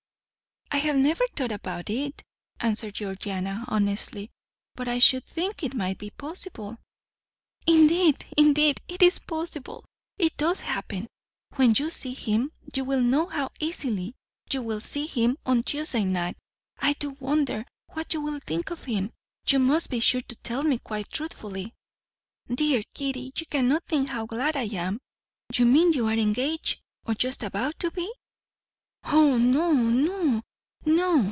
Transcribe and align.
"I 0.73 0.83
have 0.85 0.95
never 0.95 1.25
thought 1.35 1.51
about 1.51 1.91
it," 1.91 2.23
answered 2.59 2.95
Georgiana 2.95 3.65
honestly, 3.67 4.31
"but 4.73 4.87
I 4.87 4.97
should 4.99 5.25
think 5.27 5.61
it 5.61 5.75
might 5.75 5.99
be 5.99 6.09
possible." 6.09 6.77
"Indeed, 7.67 8.25
indeed, 8.35 8.81
it 8.87 9.03
is 9.03 9.19
possible! 9.19 9.85
It 10.17 10.37
does 10.37 10.61
happen. 10.61 11.07
When 11.55 11.75
you 11.77 11.91
see 11.91 12.13
him, 12.13 12.51
you 12.73 12.83
will 12.85 13.01
know 13.01 13.27
how 13.27 13.51
easily. 13.59 14.15
You 14.51 14.63
will 14.63 14.79
see 14.79 15.05
him 15.05 15.37
on 15.45 15.63
Tuesday 15.63 16.05
night; 16.05 16.37
I 16.79 16.93
do 16.93 17.11
wonder 17.19 17.63
what 17.91 18.13
you 18.13 18.21
will 18.21 18.39
think 18.39 18.71
of 18.71 18.85
him. 18.85 19.11
You 19.47 19.59
must 19.59 19.91
be 19.91 19.99
sure 19.99 20.21
to 20.21 20.35
tell 20.37 20.63
me 20.63 20.79
quite 20.79 21.11
truthfully." 21.11 21.73
"Dear 22.47 22.81
Kitty, 22.95 23.33
you 23.37 23.45
cannot 23.45 23.83
think 23.83 24.09
how 24.09 24.25
glad 24.25 24.55
I 24.55 24.63
am. 24.71 24.99
You 25.53 25.65
mean 25.65 25.93
you 25.93 26.07
are 26.07 26.13
engaged, 26.13 26.79
or 27.05 27.13
just 27.13 27.43
about 27.43 27.77
to 27.79 27.91
be?" 27.91 28.11
"Oh, 29.03 29.37
no, 29.37 29.73
no, 29.73 30.41
no!" 30.83 31.11